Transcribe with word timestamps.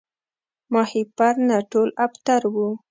ماهیپر 0.73 1.33
نه 1.49 1.57
ټول 1.71 1.89
ابتر 2.05 2.41
وو 2.53 2.67